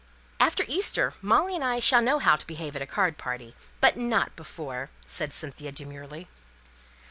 [0.39, 3.97] "After Easter, Molly and I shall know how to behave at a card party, but
[3.97, 6.27] not before," said Cynthia, demurely.